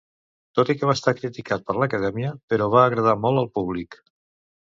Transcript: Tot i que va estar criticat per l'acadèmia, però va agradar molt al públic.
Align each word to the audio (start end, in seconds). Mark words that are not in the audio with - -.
Tot 0.59 0.69
i 0.73 0.75
que 0.77 0.87
va 0.91 0.95
estar 0.99 1.11
criticat 1.19 1.67
per 1.67 1.75
l'acadèmia, 1.81 2.31
però 2.55 2.71
va 2.77 2.81
agradar 2.87 3.15
molt 3.27 3.43
al 3.43 3.51
públic. 3.59 3.99